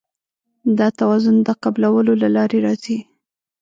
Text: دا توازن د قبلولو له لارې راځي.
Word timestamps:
دا 0.77 0.87
توازن 0.99 1.35
د 1.47 1.49
قبلولو 1.63 2.13
له 2.21 2.29
لارې 2.35 2.57
راځي. 2.65 2.97